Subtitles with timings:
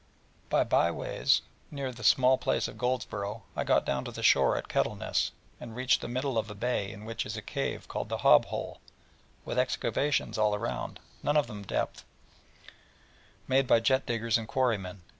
[0.49, 4.57] By by ways near the small place of Goldsborough I got down to the shore
[4.57, 8.09] at Kettleness, and reached the middle of a bay in which is a cave called
[8.09, 8.81] the Hob Hole,
[9.45, 12.03] with excavations all around, none of great depth,
[13.47, 15.03] made by jet diggers and quarrymen.